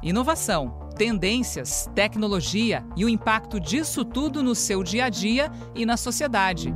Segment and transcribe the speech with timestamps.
[0.00, 5.96] Inovação, tendências, tecnologia e o impacto disso tudo no seu dia a dia e na
[5.96, 6.72] sociedade.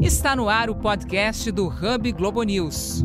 [0.00, 3.04] Está no ar o podcast do Hub Globo News.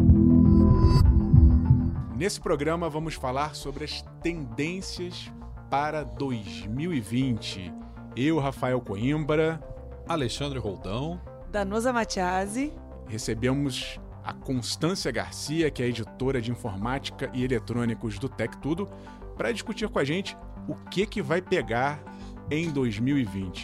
[2.16, 5.30] Nesse programa vamos falar sobre as tendências
[5.70, 7.74] para 2020.
[8.16, 9.62] Eu, Rafael Coimbra,
[10.08, 11.20] Alexandre Roldão,
[11.52, 12.74] Danusa Matiasi,
[13.06, 18.90] recebemos a Constância Garcia, que é editora de informática e eletrônicos do Tech Tudo,
[19.38, 20.36] para discutir com a gente
[20.68, 22.04] o que que vai pegar
[22.50, 23.64] em 2020.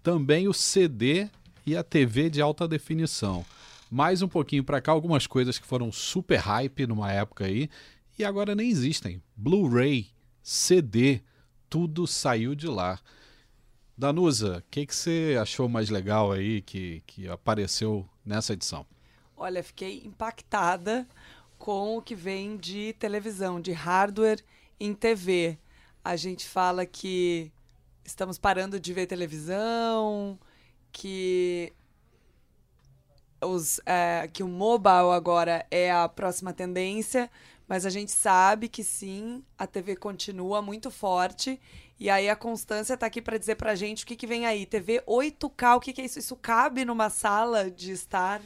[0.03, 1.29] também o CD
[1.65, 3.45] e a TV de alta definição.
[3.93, 7.69] Mais um pouquinho para cá, algumas coisas que foram super hype numa época aí
[8.17, 9.21] e agora nem existem.
[9.35, 10.07] Blu-ray,
[10.41, 11.21] CD,
[11.69, 12.97] tudo saiu de lá.
[13.97, 18.85] Danusa, o que, você achou mais legal aí que, que apareceu nessa edição?
[19.35, 21.05] Olha, fiquei impactada
[21.57, 24.41] com o que vem de televisão, de hardware
[24.79, 25.57] em TV.
[26.01, 27.51] A gente fala que
[28.05, 30.39] estamos parando de ver televisão,
[30.93, 31.73] que
[33.43, 37.29] os, é, que o mobile agora é a próxima tendência,
[37.67, 41.59] mas a gente sabe que sim, a TV continua muito forte.
[41.99, 44.45] E aí a Constância está aqui para dizer para a gente o que, que vem
[44.45, 44.65] aí.
[44.65, 46.19] TV 8K, o que, que é isso?
[46.19, 48.41] Isso cabe numa sala de estar?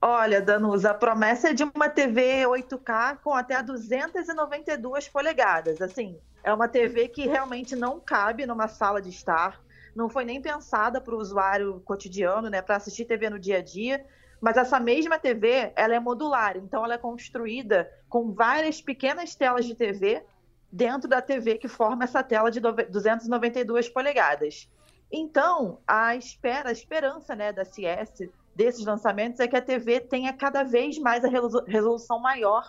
[0.00, 5.80] Olha, Danusa, a promessa é de uma TV 8K com até 292 polegadas.
[5.80, 9.58] Assim, é uma TV que realmente não cabe numa sala de estar,
[9.94, 13.62] não foi nem pensada para o usuário cotidiano, né, para assistir TV no dia a
[13.62, 14.04] dia.
[14.40, 19.64] Mas essa mesma TV, ela é modular, então ela é construída com várias pequenas telas
[19.64, 20.22] de TV
[20.70, 24.68] dentro da TV que forma essa tela de 292 polegadas.
[25.10, 30.32] Então, a espera, a esperança, né, da CS desses lançamentos é que a TV tenha
[30.32, 31.28] cada vez mais a
[31.66, 32.64] resolução maior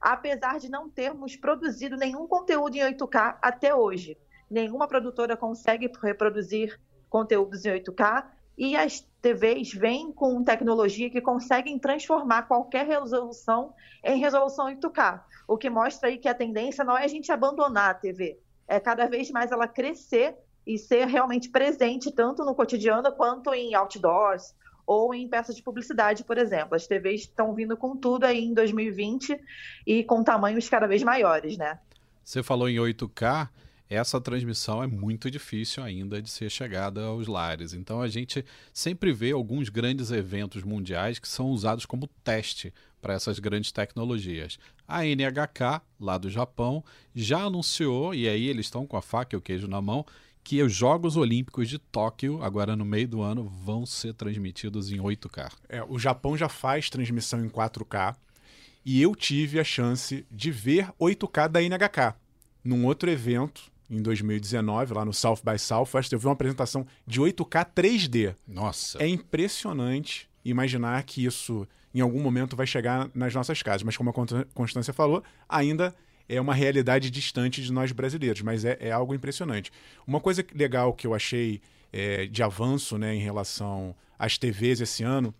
[0.00, 4.16] apesar de não termos produzido nenhum conteúdo em 8K até hoje.
[4.50, 6.78] Nenhuma produtora consegue reproduzir
[7.08, 8.26] conteúdos em 8K
[8.58, 13.72] e as TVs vêm com tecnologia que conseguem transformar qualquer resolução
[14.02, 17.90] em resolução 8K, o que mostra aí que a tendência não é a gente abandonar
[17.90, 20.36] a TV, é cada vez mais ela crescer
[20.66, 24.54] e ser realmente presente tanto no cotidiano quanto em outdoors,
[24.86, 26.74] ou em peças de publicidade, por exemplo.
[26.74, 29.40] As TVs estão vindo com tudo aí em 2020
[29.86, 31.78] e com tamanhos cada vez maiores, né?
[32.24, 33.48] Você falou em 8K,
[33.90, 37.74] essa transmissão é muito difícil ainda de ser chegada aos lares.
[37.74, 43.14] Então a gente sempre vê alguns grandes eventos mundiais que são usados como teste para
[43.14, 44.58] essas grandes tecnologias.
[44.86, 46.84] A NHK, lá do Japão,
[47.14, 50.06] já anunciou, e aí eles estão com a faca e o queijo na mão,
[50.44, 54.98] que os Jogos Olímpicos de Tóquio, agora no meio do ano, vão ser transmitidos em
[54.98, 55.52] 8K.
[55.68, 58.14] É, o Japão já faz transmissão em 4K
[58.84, 62.14] e eu tive a chance de ver 8K da NHK
[62.64, 67.20] num outro evento em 2019, lá no South by Southwest, eu vi uma apresentação de
[67.20, 68.36] 8K 3D.
[68.46, 69.02] Nossa!
[69.02, 74.10] É impressionante imaginar que isso em algum momento vai chegar nas nossas casas, mas como
[74.10, 74.14] a
[74.54, 75.94] Constância falou, ainda
[76.28, 79.72] é uma realidade distante de nós brasileiros, mas é, é algo impressionante.
[80.06, 81.60] Uma coisa legal que eu achei
[81.92, 85.34] é, de avanço né, em relação às TVs esse ano,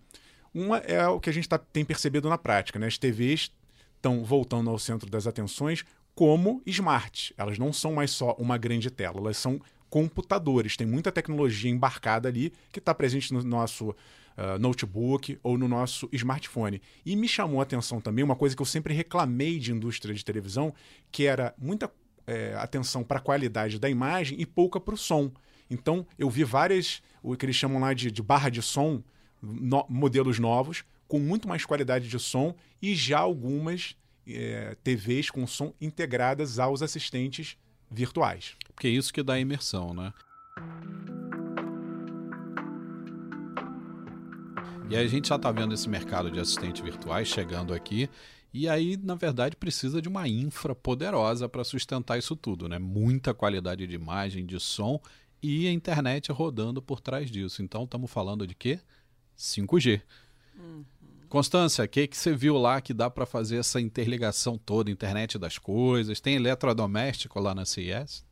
[0.53, 2.79] uma é o que a gente tá, tem percebido na prática.
[2.79, 2.89] Né?
[2.89, 3.53] As TVs
[3.97, 5.85] estão voltando ao centro das atenções
[6.15, 7.35] como smart.
[7.37, 10.77] Elas não são mais só uma grande tela, elas são computadores.
[10.77, 16.09] Tem muita tecnologia embarcada ali que está presente no nosso uh, notebook ou no nosso
[16.13, 16.81] smartphone.
[17.05, 20.25] E me chamou a atenção também uma coisa que eu sempre reclamei de indústria de
[20.25, 20.73] televisão,
[21.11, 21.91] que era muita
[22.27, 25.33] é, atenção para a qualidade da imagem e pouca para o som.
[25.69, 29.03] Então eu vi várias, o que eles chamam lá de, de barra de som,
[29.43, 33.97] no, modelos novos, com muito mais qualidade de som e já algumas
[34.27, 37.57] é, TVs com som integradas aos assistentes
[37.91, 38.57] virtuais.
[38.73, 40.13] Porque é isso que dá imersão, né?
[44.89, 48.11] E a gente já está vendo esse mercado de assistentes virtuais chegando aqui
[48.53, 52.79] E aí, na verdade, precisa de uma infra poderosa para sustentar isso tudo, né?
[52.79, 55.01] Muita qualidade de imagem, de som
[55.41, 57.63] e a internet rodando por trás disso.
[57.63, 58.81] Então, estamos falando de quê?
[59.39, 60.03] 5G.
[60.59, 60.85] Uhum.
[61.31, 65.39] Constância, o que, que você viu lá que dá para fazer essa interligação toda, internet
[65.39, 66.21] das coisas?
[66.21, 68.27] Tem eletrodoméstico lá na CES?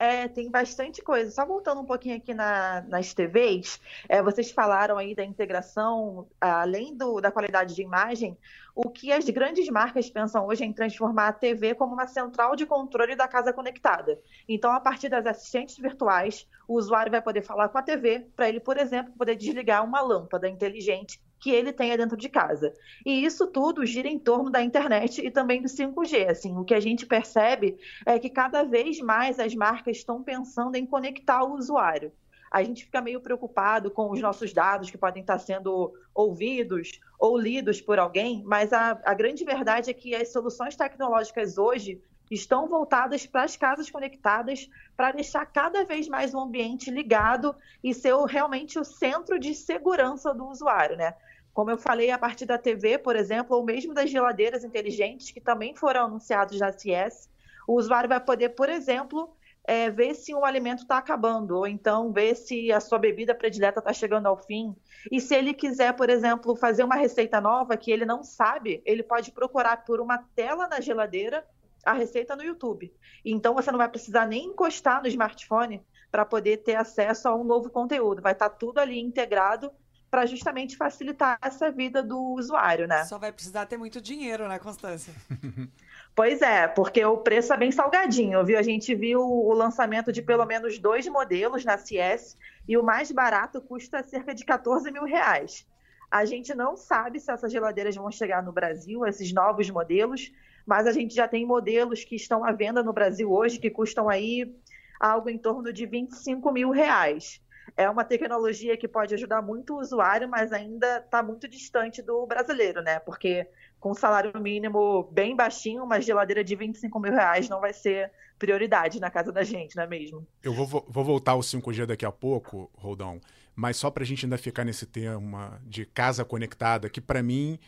[0.00, 1.30] É, tem bastante coisa.
[1.30, 6.96] Só voltando um pouquinho aqui na, nas TVs, é, vocês falaram aí da integração, além
[6.96, 8.36] do, da qualidade de imagem,
[8.74, 12.56] o que as grandes marcas pensam hoje é em transformar a TV como uma central
[12.56, 14.20] de controle da casa conectada.
[14.48, 18.48] Então, a partir das assistentes virtuais, o usuário vai poder falar com a TV para
[18.48, 22.72] ele, por exemplo, poder desligar uma lâmpada inteligente que ele tenha dentro de casa.
[23.04, 26.30] E isso tudo gira em torno da internet e também do 5G.
[26.30, 30.76] Assim, o que a gente percebe é que cada vez mais as marcas estão pensando
[30.76, 32.12] em conectar o usuário.
[32.48, 37.36] A gente fica meio preocupado com os nossos dados que podem estar sendo ouvidos ou
[37.36, 42.00] lidos por alguém, mas a, a grande verdade é que as soluções tecnológicas hoje
[42.30, 47.92] estão voltadas para as casas conectadas, para deixar cada vez mais o ambiente ligado e
[47.92, 51.14] ser realmente o centro de segurança do usuário, né?
[51.52, 55.40] Como eu falei, a partir da TV, por exemplo, ou mesmo das geladeiras inteligentes, que
[55.40, 57.28] também foram anunciados na CES,
[57.66, 62.12] o usuário vai poder, por exemplo, é, ver se um alimento está acabando, ou então
[62.12, 64.74] ver se a sua bebida predileta está chegando ao fim.
[65.10, 69.02] E se ele quiser, por exemplo, fazer uma receita nova que ele não sabe, ele
[69.02, 71.46] pode procurar por uma tela na geladeira
[71.84, 72.92] a receita no YouTube.
[73.24, 77.44] Então você não vai precisar nem encostar no smartphone para poder ter acesso a um
[77.44, 78.22] novo conteúdo.
[78.22, 79.72] Vai estar tá tudo ali integrado
[80.12, 83.02] para justamente facilitar essa vida do usuário, né?
[83.06, 85.10] Só vai precisar ter muito dinheiro, né, Constância?
[86.14, 88.58] pois é, porque o preço é bem salgadinho, viu?
[88.58, 92.36] A gente viu o lançamento de pelo menos dois modelos na CS
[92.68, 95.66] e o mais barato custa cerca de 14 mil reais.
[96.10, 100.30] A gente não sabe se essas geladeiras vão chegar no Brasil, esses novos modelos,
[100.66, 104.10] mas a gente já tem modelos que estão à venda no Brasil hoje que custam
[104.10, 104.54] aí
[105.00, 107.40] algo em torno de 25 mil reais
[107.76, 112.26] é uma tecnologia que pode ajudar muito o usuário, mas ainda está muito distante do
[112.26, 112.98] brasileiro, né?
[112.98, 113.46] Porque
[113.80, 119.00] com salário mínimo bem baixinho, uma geladeira de 25 mil reais não vai ser prioridade
[119.00, 120.26] na casa da gente, não é mesmo?
[120.42, 123.20] Eu vou, vou voltar ao 5G daqui a pouco, Roldão,
[123.54, 127.58] mas só para a gente ainda ficar nesse tema de casa conectada, que para mim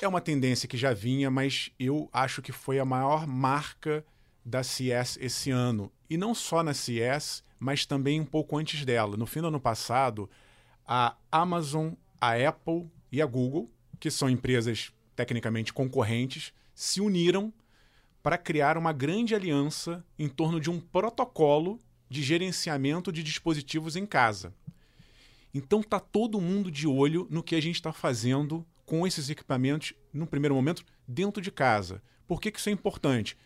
[0.00, 4.04] é uma tendência que já vinha, mas eu acho que foi a maior marca
[4.48, 5.92] da CS esse ano.
[6.08, 9.16] E não só na CS, mas também um pouco antes dela.
[9.16, 10.28] No fim do ano passado,
[10.86, 17.52] a Amazon, a Apple e a Google, que são empresas tecnicamente concorrentes, se uniram
[18.22, 21.78] para criar uma grande aliança em torno de um protocolo
[22.08, 24.54] de gerenciamento de dispositivos em casa.
[25.52, 29.92] Então tá todo mundo de olho no que a gente está fazendo com esses equipamentos,
[30.12, 32.02] no primeiro momento, dentro de casa.
[32.26, 33.36] Por que, que isso é importante?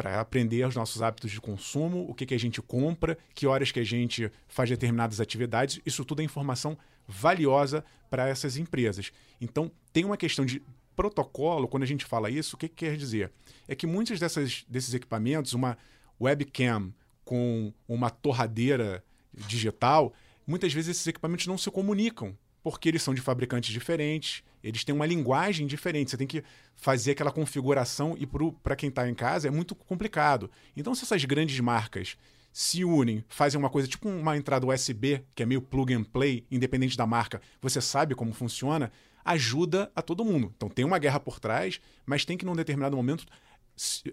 [0.00, 3.70] Para aprender os nossos hábitos de consumo, o que, que a gente compra, que horas
[3.70, 5.78] que a gente faz determinadas atividades.
[5.84, 6.74] Isso tudo é informação
[7.06, 9.12] valiosa para essas empresas.
[9.42, 10.62] Então, tem uma questão de
[10.96, 13.30] protocolo, quando a gente fala isso, o que, que quer dizer?
[13.68, 15.76] É que muitos dessas, desses equipamentos, uma
[16.18, 19.04] webcam com uma torradeira
[19.34, 20.14] digital,
[20.46, 24.94] muitas vezes esses equipamentos não se comunicam porque eles são de fabricantes diferentes, eles têm
[24.94, 26.10] uma linguagem diferente.
[26.10, 28.26] Você tem que fazer aquela configuração e
[28.62, 30.50] para quem está em casa é muito complicado.
[30.76, 32.16] Então, se essas grandes marcas
[32.52, 36.44] se unem, fazem uma coisa tipo uma entrada USB, que é meio plug and play,
[36.50, 38.90] independente da marca, você sabe como funciona,
[39.24, 40.52] ajuda a todo mundo.
[40.56, 43.24] Então tem uma guerra por trás, mas tem que num determinado momento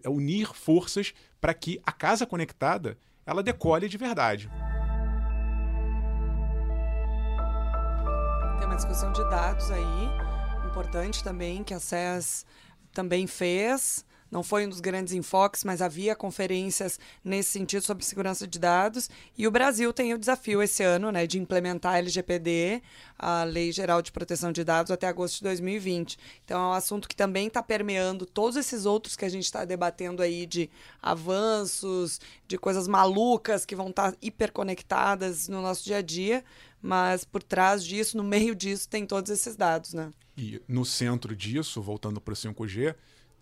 [0.06, 4.50] unir forças para que a casa conectada ela decole de verdade.
[8.78, 10.08] Discussão de dados aí,
[10.70, 12.46] importante também, que a SES
[12.94, 14.06] também fez.
[14.30, 19.10] Não foi um dos grandes enfoques, mas havia conferências nesse sentido sobre segurança de dados.
[19.36, 22.84] E o Brasil tem o desafio esse ano né, de implementar a LGPD,
[23.18, 26.20] a Lei Geral de Proteção de Dados, até agosto de 2020.
[26.46, 29.66] Então, é um assunto que também está permeando todos esses outros que a gente está
[29.66, 30.70] debatendo aí de
[31.02, 36.44] avanços, de coisas malucas que vão estar tá hiperconectadas no nosso dia a dia
[36.88, 40.14] mas por trás disso, no meio disso, tem todos esses dados, né?
[40.38, 42.96] E no centro disso, voltando para o 5G,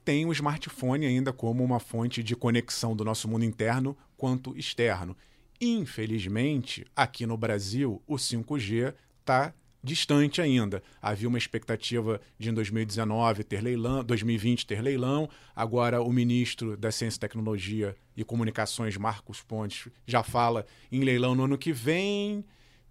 [0.04, 5.16] tem o smartphone ainda como uma fonte de conexão do nosso mundo interno quanto externo.
[5.62, 10.82] Infelizmente, aqui no Brasil, o 5G está distante ainda.
[11.00, 15.30] Havia uma expectativa de em 2019 ter leilão, 2020 ter leilão.
[15.56, 21.44] Agora o ministro da Ciência, Tecnologia e Comunicações, Marcos Pontes, já fala em leilão no
[21.44, 22.44] ano que vem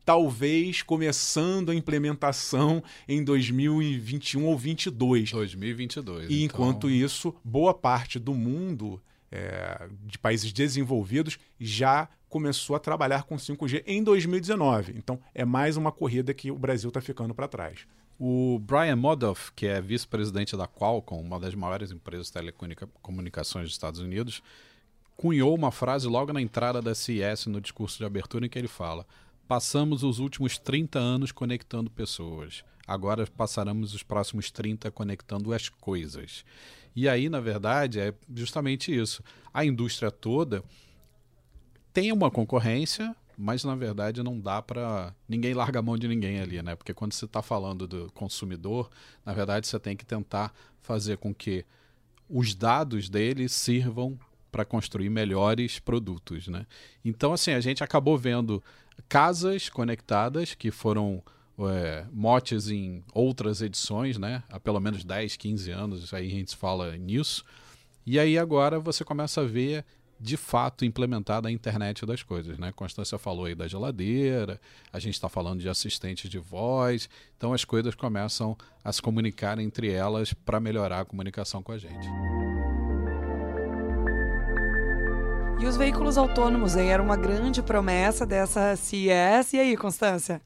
[0.05, 5.31] talvez começando a implementação em 2021 ou 2022.
[5.31, 6.31] 2022.
[6.31, 6.45] E então...
[6.45, 13.37] enquanto isso, boa parte do mundo é, de países desenvolvidos já começou a trabalhar com
[13.37, 14.95] 5G em 2019.
[14.97, 17.87] Então é mais uma corrida que o Brasil está ficando para trás.
[18.19, 23.73] O Brian Modoff, que é vice-presidente da Qualcomm, uma das maiores empresas de telecomunicações dos
[23.73, 24.41] Estados Unidos,
[25.17, 28.69] cunhou uma frase logo na entrada da CES no discurso de abertura em que ele
[28.69, 29.05] fala:
[29.47, 32.65] Passamos os últimos 30 anos conectando pessoas.
[32.87, 36.45] Agora passaremos os próximos 30 conectando as coisas.
[36.95, 39.23] E aí, na verdade, é justamente isso.
[39.53, 40.63] A indústria toda
[41.93, 46.41] tem uma concorrência, mas na verdade não dá para ninguém larga a mão de ninguém
[46.41, 46.77] ali, né?
[46.77, 48.91] Porque quando você está falando do consumidor,
[49.25, 51.65] na verdade você tem que tentar fazer com que
[52.29, 54.19] os dados dele sirvam
[54.55, 56.65] para construir melhores produtos, né?
[57.05, 58.63] Então assim a gente acabou vendo
[59.09, 61.21] casas conectadas que foram
[61.59, 64.45] é, motes em outras edições, né?
[64.49, 67.45] Há pelo menos 10, 15 anos aí a gente fala nisso.
[68.07, 69.85] E aí agora você começa a ver
[70.21, 72.71] de fato implementada a internet das coisas, né?
[72.71, 74.61] Constância falou aí da geladeira,
[74.93, 79.59] a gente está falando de assistentes de voz, então as coisas começam a se comunicar
[79.59, 82.07] entre elas para melhorar a comunicação com a gente.
[85.61, 86.91] E os veículos autônomos, hein?
[86.91, 89.53] Era uma grande promessa dessa CES.
[89.53, 90.43] E aí, Constância?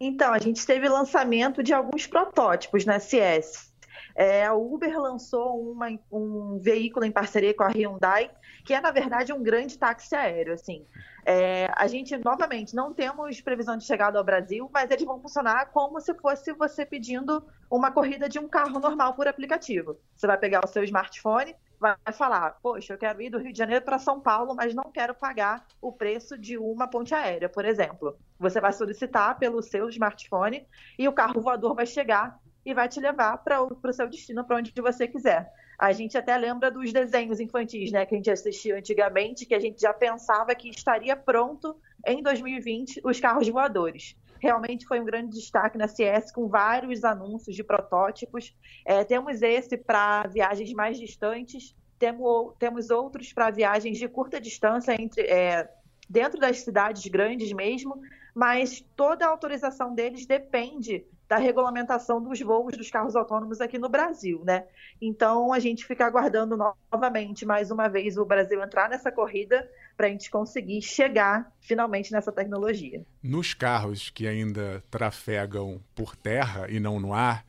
[0.00, 3.72] Então, a gente teve lançamento de alguns protótipos na CES.
[4.14, 8.30] É, a Uber lançou uma, um veículo em parceria com a Hyundai,
[8.64, 10.54] que é, na verdade, um grande táxi aéreo.
[10.54, 10.84] Assim.
[11.24, 15.66] É, a gente, novamente, não temos previsão de chegada ao Brasil, mas eles vão funcionar
[15.66, 19.96] como se fosse você pedindo uma corrida de um carro normal por aplicativo.
[20.16, 23.58] Você vai pegar o seu smartphone, vai falar: Poxa, eu quero ir do Rio de
[23.58, 27.64] Janeiro para São Paulo, mas não quero pagar o preço de uma ponte aérea, por
[27.64, 28.16] exemplo.
[28.38, 30.66] Você vai solicitar pelo seu smartphone
[30.98, 34.56] e o carro voador vai chegar e vai te levar para o seu destino, para
[34.56, 35.50] onde você quiser.
[35.78, 39.60] A gente até lembra dos desenhos infantis, né, que a gente assistia antigamente, que a
[39.60, 45.36] gente já pensava que estaria pronto em 2020 os carros voadores realmente foi um grande
[45.36, 48.54] destaque na CS, com vários anúncios de protótipos.
[48.84, 54.94] É, temos esse para viagens mais distantes, temos, temos outros para viagens de curta distância
[55.00, 55.68] entre é,
[56.08, 58.00] dentro das cidades grandes mesmo,
[58.34, 63.88] mas toda a autorização deles depende da regulamentação dos voos dos carros autônomos aqui no
[63.88, 64.64] Brasil, né?
[65.00, 70.06] Então a gente fica aguardando novamente, mais uma vez, o Brasil entrar nessa corrida para
[70.06, 73.04] a gente conseguir chegar finalmente nessa tecnologia.
[73.22, 77.44] Nos carros que ainda trafegam por terra e não no ar,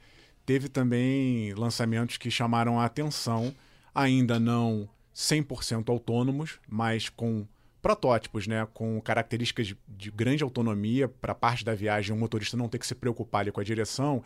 [0.46, 3.56] teve também lançamentos que chamaram a atenção,
[3.96, 7.46] ainda não 100% autônomos, mas com
[7.82, 12.68] protótipos, né, com características de, de grande autonomia para parte da viagem, o motorista não
[12.68, 14.24] ter que se preocupar ali com a direção.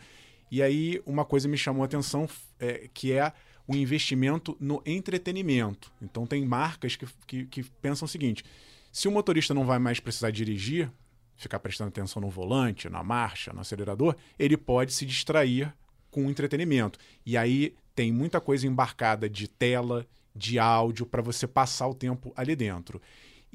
[0.50, 3.32] E aí uma coisa me chamou a atenção é, que é
[3.66, 5.92] o investimento no entretenimento.
[6.00, 8.44] Então tem marcas que, que, que pensam o seguinte:
[8.92, 10.90] se o motorista não vai mais precisar dirigir,
[11.36, 15.72] ficar prestando atenção no volante, na marcha, no acelerador, ele pode se distrair
[16.10, 16.98] com o entretenimento.
[17.24, 22.32] E aí tem muita coisa embarcada de tela, de áudio, para você passar o tempo
[22.36, 23.00] ali dentro.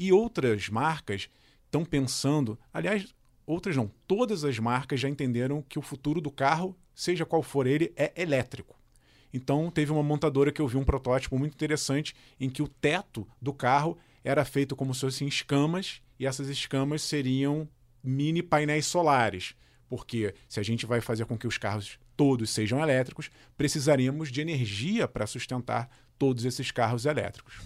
[0.01, 1.29] E outras marcas
[1.65, 3.13] estão pensando, aliás,
[3.45, 7.67] outras não, todas as marcas já entenderam que o futuro do carro, seja qual for
[7.67, 8.79] ele, é elétrico.
[9.33, 13.27] Então, teve uma montadora que eu vi um protótipo muito interessante em que o teto
[13.41, 17.67] do carro era feito como se fossem escamas e essas escamas seriam
[18.01, 19.53] mini painéis solares.
[19.89, 24.39] Porque se a gente vai fazer com que os carros todos sejam elétricos, precisaríamos de
[24.39, 27.59] energia para sustentar todos esses carros elétricos.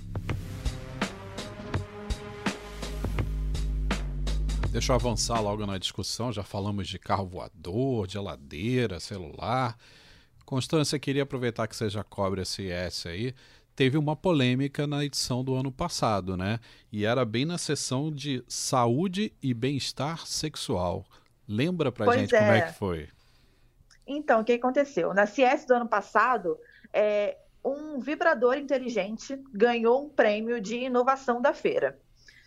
[4.74, 6.32] Deixa eu avançar logo na discussão.
[6.32, 9.78] Já falamos de carro voador, geladeira, celular.
[10.48, 13.36] Constância, queria aproveitar que você já cobre esse S aí.
[13.76, 16.60] Teve uma polêmica na edição do ano passado, né?
[16.92, 21.06] E era bem na sessão de saúde e bem-estar sexual.
[21.48, 22.40] Lembra pra pois gente é.
[22.40, 23.10] como é que foi?
[24.08, 25.14] Então, o que aconteceu?
[25.14, 26.58] Na CS do ano passado,
[26.92, 32.00] é, um vibrador inteligente ganhou um prêmio de inovação da feira.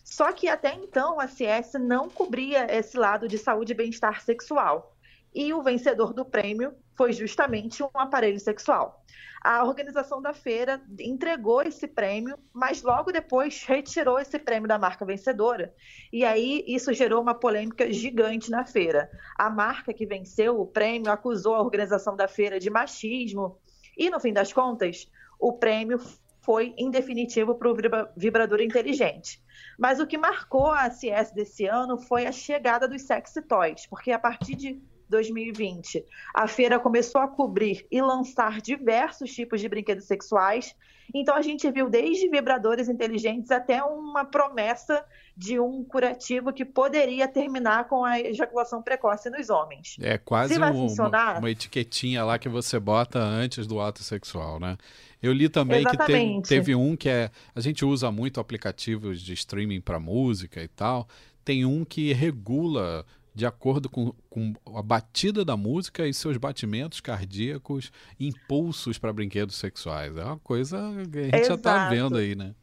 [0.07, 4.97] Só que até então a CS não cobria esse lado de saúde e bem-estar sexual.
[5.35, 9.05] E o vencedor do prêmio foi justamente um aparelho sexual.
[9.43, 15.05] A organização da feira entregou esse prêmio, mas logo depois retirou esse prêmio da marca
[15.05, 15.75] vencedora.
[16.13, 19.11] E aí isso gerou uma polêmica gigante na feira.
[19.37, 23.59] A marca que venceu o prêmio acusou a organização da feira de machismo.
[23.99, 26.01] E no fim das contas, o prêmio
[26.47, 27.76] foi, em definitivo, para o
[28.17, 29.43] vibrador inteligente.
[29.76, 34.12] Mas o que marcou a CES desse ano foi a chegada dos sexy toys, porque
[34.12, 40.07] a partir de 2020, a feira começou a cobrir e lançar diversos tipos de brinquedos
[40.07, 40.75] sexuais.
[41.12, 45.05] Então a gente viu desde vibradores inteligentes até uma promessa
[45.37, 49.97] de um curativo que poderia terminar com a ejaculação precoce nos homens.
[50.00, 54.78] É quase um, uma, uma, etiquetinha lá que você bota antes do ato sexual, né?
[55.23, 56.43] Eu li também Exatamente.
[56.43, 57.31] que teve, teve um que é.
[57.55, 61.07] A gente usa muito aplicativos de streaming para música e tal.
[61.45, 67.02] Tem um que regula de acordo com, com a batida da música e seus batimentos
[67.02, 70.16] cardíacos, impulsos para brinquedos sexuais.
[70.16, 70.78] É uma coisa
[71.12, 71.49] que a gente tá Exato.
[71.49, 72.55] já está vendo aí, né?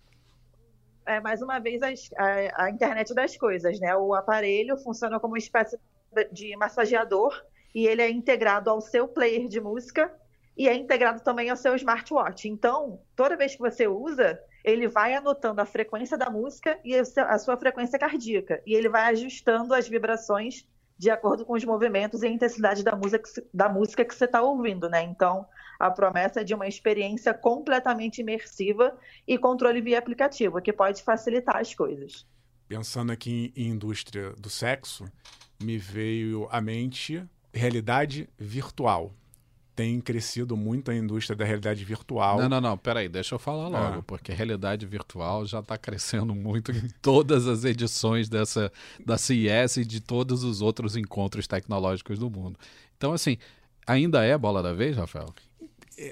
[1.06, 1.82] É, mais uma vez,
[2.16, 3.96] a, a, internet das coisas, né?
[3.96, 5.78] O aparelho funciona como uma espécie
[6.32, 7.44] de massageador
[7.74, 10.14] e ele é integrado ao seu player de música
[10.56, 12.48] e é integrado também ao seu smartwatch.
[12.48, 17.38] Então, toda vez que você usa, ele vai anotando a frequência da música e a
[17.38, 18.62] sua frequência cardíaca.
[18.66, 20.66] E ele vai ajustando as vibrações
[21.04, 24.90] de acordo com os movimentos e intensidade da música, da música que você está ouvindo,
[24.90, 25.04] né?
[25.04, 25.46] Então,
[25.78, 31.58] a promessa é de uma experiência completamente imersiva e controle via aplicativo, que pode facilitar
[31.58, 32.26] as coisas.
[32.70, 35.06] Pensando aqui em indústria do sexo,
[35.62, 37.22] me veio à mente
[37.54, 39.14] realidade virtual
[39.76, 42.40] tem crescido muito a indústria da realidade virtual.
[42.40, 44.04] Não, não, não, peraí, deixa eu falar logo, ah.
[44.06, 48.72] porque a realidade virtual já está crescendo muito em todas as edições dessa
[49.04, 52.58] da CES e de todos os outros encontros tecnológicos do mundo.
[52.98, 53.38] Então, assim,
[53.88, 55.34] ainda é bola da vez, Rafael?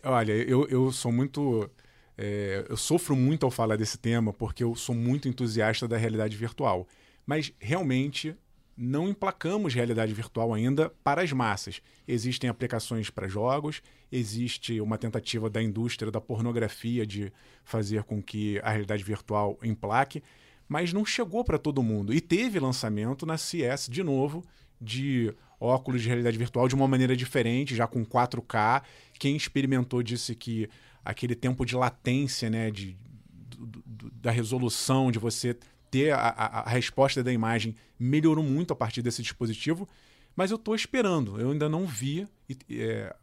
[0.03, 1.69] Olha, eu, eu sou muito.
[2.17, 6.35] É, eu sofro muito ao falar desse tema porque eu sou muito entusiasta da realidade
[6.35, 6.87] virtual.
[7.25, 8.35] Mas realmente
[8.81, 11.81] não emplacamos realidade virtual ainda para as massas.
[12.07, 17.31] Existem aplicações para jogos, existe uma tentativa da indústria da pornografia de
[17.63, 20.23] fazer com que a realidade virtual emplaque,
[20.67, 22.11] mas não chegou para todo mundo.
[22.11, 24.43] E teve lançamento na CS de novo
[24.79, 28.81] de óculos de realidade virtual de uma maneira diferente, já com 4K.
[29.19, 30.67] Quem experimentou disse que
[31.05, 32.97] aquele tempo de latência, né, de,
[33.29, 35.55] do, do, da resolução, de você
[35.91, 39.87] ter a, a, a, resposta da imagem melhorou muito a partir desse dispositivo,
[40.33, 41.39] mas eu estou esperando.
[41.39, 42.25] Eu ainda não vi
[42.69, 43.13] é,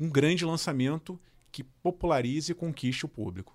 [0.00, 1.18] um grande lançamento
[1.50, 3.54] que popularize e conquiste o público.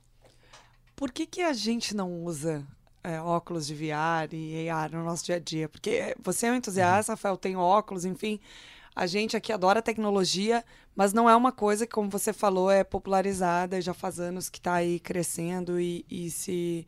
[0.96, 2.68] Por que, que a gente não usa
[3.04, 5.70] é, óculos de VR e AR no nosso dia a dia?
[5.70, 7.16] Porque você é um entusiasta, uhum.
[7.16, 8.40] Rafael, tem óculos, enfim.
[8.94, 12.84] A gente aqui adora tecnologia, mas não é uma coisa que, como você falou, é
[12.84, 16.88] popularizada já faz anos que está aí crescendo e, e se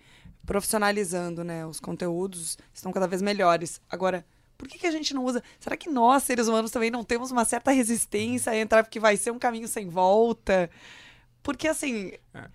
[0.50, 1.64] profissionalizando, né?
[1.64, 3.80] Os conteúdos estão cada vez melhores.
[3.88, 4.26] Agora,
[4.58, 5.44] por que, que a gente não usa?
[5.60, 9.16] Será que nós, seres humanos, também não temos uma certa resistência a entrar porque vai
[9.16, 10.68] ser um caminho sem volta?
[11.44, 12.14] Porque, assim.
[12.34, 12.50] É,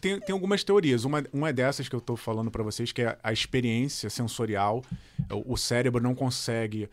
[0.00, 1.04] tem, tem algumas teorias.
[1.04, 4.82] Uma, uma dessas que eu estou falando para vocês, que é a experiência sensorial.
[5.30, 6.88] O, o cérebro não consegue.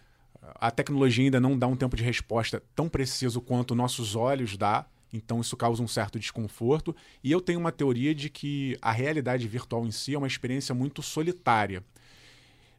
[0.56, 4.86] A tecnologia ainda não dá um tempo de resposta tão preciso quanto nossos olhos dá
[5.14, 6.96] então isso causa um certo desconforto.
[7.24, 10.74] E eu tenho uma teoria de que a realidade virtual em si é uma experiência
[10.74, 11.84] muito solitária.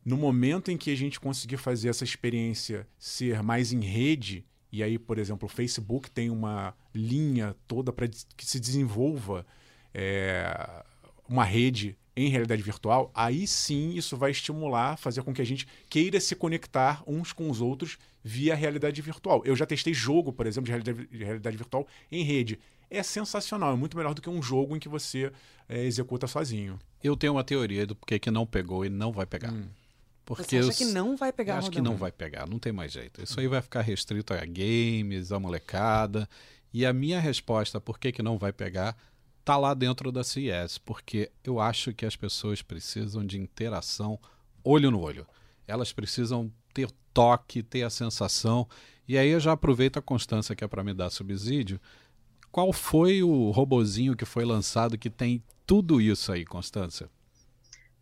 [0.04, 4.82] No momento em que a gente conseguir fazer essa experiência ser mais em rede, e
[4.82, 9.46] aí, por exemplo, o Facebook tem uma linha toda para que se desenvolva
[9.94, 10.84] é,
[11.28, 15.66] uma rede em realidade virtual, aí sim isso vai estimular, fazer com que a gente
[15.88, 19.42] queira se conectar uns com os outros via realidade virtual.
[19.44, 22.58] Eu já testei jogo, por exemplo, de realidade, de realidade virtual em rede.
[22.90, 25.30] É sensacional, é muito melhor do que um jogo em que você
[25.68, 26.78] é, executa sozinho.
[27.02, 29.52] Eu tenho uma teoria do porquê que não pegou e não vai pegar.
[29.52, 29.68] Hum.
[30.24, 31.54] Porque você acha que não vai pegar?
[31.54, 33.22] Eu acho que não vai pegar, não tem mais jeito.
[33.22, 36.26] Isso aí vai ficar restrito a games, a molecada.
[36.72, 38.96] E a minha resposta por que, que não vai pegar
[39.44, 44.18] tá lá dentro da CES, porque eu acho que as pessoas precisam de interação
[44.64, 45.26] olho no olho.
[45.66, 48.68] Elas precisam ter toque, ter a sensação.
[49.06, 51.80] E aí eu já aproveito a constância que é para me dar subsídio.
[52.50, 57.08] Qual foi o robozinho que foi lançado que tem tudo isso aí, Constância?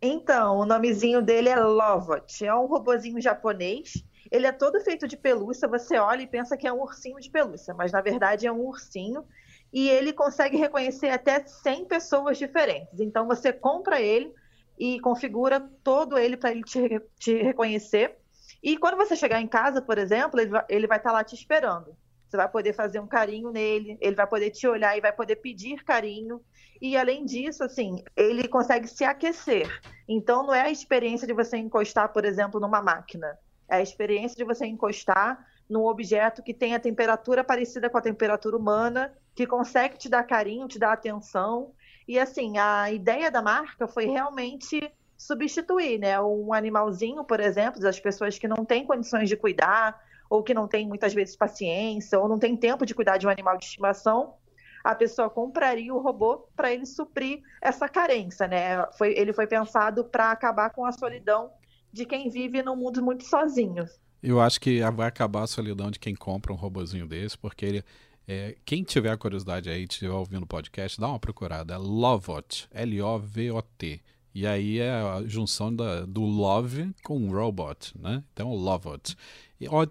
[0.00, 2.44] Então, o nomezinho dele é Lovot.
[2.44, 4.02] É um robozinho japonês.
[4.30, 5.68] Ele é todo feito de pelúcia.
[5.68, 8.66] Você olha e pensa que é um ursinho de pelúcia, mas na verdade é um
[8.66, 9.24] ursinho
[9.72, 13.00] e ele consegue reconhecer até 100 pessoas diferentes.
[13.00, 14.32] Então você compra ele
[14.78, 18.18] e configura todo ele para ele te, te, reconhecer.
[18.62, 21.96] E quando você chegar em casa, por exemplo, ele vai, estar tá lá te esperando.
[22.28, 25.36] Você vai poder fazer um carinho nele, ele vai poder te olhar e vai poder
[25.36, 26.40] pedir carinho.
[26.80, 29.68] E além disso, assim, ele consegue se aquecer.
[30.08, 33.36] Então não é a experiência de você encostar, por exemplo, numa máquina.
[33.68, 38.02] É a experiência de você encostar num objeto que tem a temperatura parecida com a
[38.02, 41.72] temperatura humana que consegue te dar carinho, te dar atenção.
[42.06, 46.20] E assim, a ideia da marca foi realmente substituir, né?
[46.20, 50.66] Um animalzinho, por exemplo, das pessoas que não têm condições de cuidar, ou que não
[50.66, 54.34] têm muitas vezes paciência, ou não tem tempo de cuidar de um animal de estimação,
[54.82, 58.84] a pessoa compraria o robô para ele suprir essa carência, né?
[58.98, 61.52] Foi, ele foi pensado para acabar com a solidão
[61.92, 63.86] de quem vive num mundo muito sozinho.
[64.20, 67.84] Eu acho que vai acabar a solidão de quem compra um robozinho desse, porque ele,
[68.26, 71.74] é, quem tiver curiosidade aí, estiver ouvindo o podcast, dá uma procurada.
[71.74, 74.02] É Lovot, L-O-V-O-T.
[74.34, 78.24] E aí é a junção da, do love com robot, né?
[78.32, 79.14] Então, Lovot.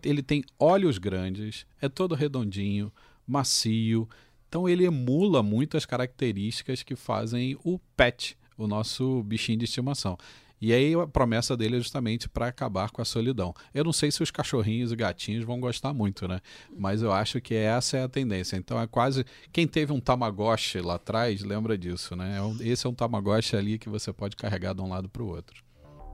[0.04, 2.92] Ele tem olhos grandes, é todo redondinho,
[3.26, 4.10] macio.
[4.50, 10.18] Então, ele emula muito as características que fazem o pet, o nosso bichinho de estimação.
[10.62, 13.54] E aí a promessa dele é justamente para acabar com a solidão.
[13.74, 16.40] Eu não sei se os cachorrinhos e gatinhos vão gostar muito, né?
[16.78, 18.56] Mas eu acho que essa é a tendência.
[18.56, 19.26] Então é quase.
[19.52, 22.38] Quem teve um Tamagotchi lá atrás lembra disso, né?
[22.38, 25.28] É esse é um Tamagotchi ali que você pode carregar de um lado para o
[25.28, 25.64] outro.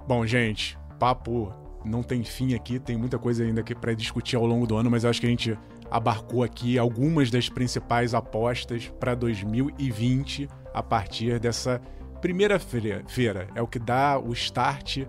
[0.07, 4.45] Bom, gente, papo não tem fim aqui, tem muita coisa ainda aqui para discutir ao
[4.45, 5.57] longo do ano, mas eu acho que a gente
[5.89, 11.81] abarcou aqui algumas das principais apostas para 2020 a partir dessa
[12.21, 15.05] primeira feira é o que dá o start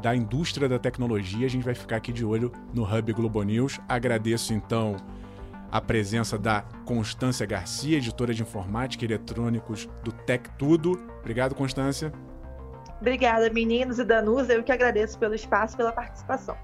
[0.00, 1.46] da indústria da tecnologia.
[1.46, 3.78] A gente vai ficar aqui de olho no Hub Globo News.
[3.88, 4.96] Agradeço então
[5.70, 11.00] a presença da Constância Garcia, editora de informática e eletrônicos do Tech Tudo.
[11.20, 12.12] Obrigado, Constância.
[13.00, 14.52] Obrigada, meninos e Danusa.
[14.52, 16.56] Eu que agradeço pelo espaço, pela participação.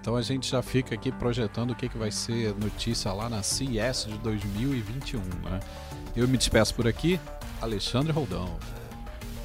[0.00, 3.42] Então a gente já fica aqui projetando o que, que vai ser notícia lá na
[3.42, 5.20] CES de 2021.
[5.20, 5.60] Né?
[6.16, 7.20] Eu me despeço por aqui.
[7.60, 8.56] Alexandre Roldão.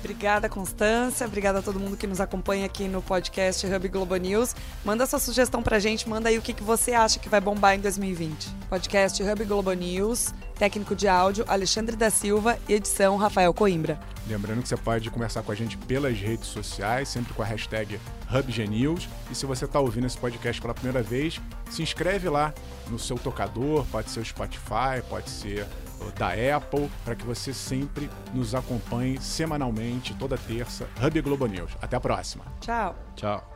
[0.04, 1.26] Obrigada, Constância.
[1.26, 4.54] Obrigada a todo mundo que nos acompanha aqui no podcast Hub Globo News.
[4.84, 7.76] Manda sua sugestão pra gente, manda aí o que, que você acha que vai bombar
[7.76, 8.50] em 2020.
[8.70, 13.98] Podcast Hub Globo News, técnico de áudio Alexandre da Silva e edição Rafael Coimbra.
[14.28, 17.98] Lembrando que você pode conversar com a gente pelas redes sociais, sempre com a hashtag
[18.30, 19.08] HubGNews.
[19.32, 22.54] E se você está ouvindo esse podcast pela primeira vez, se inscreve lá
[22.90, 25.66] no seu tocador, pode ser o Spotify, pode ser
[26.12, 31.72] da Apple, para que você sempre nos acompanhe semanalmente, toda terça, Hub Globo News.
[31.82, 32.46] Até a próxima.
[32.60, 32.96] Tchau.
[33.16, 33.53] Tchau.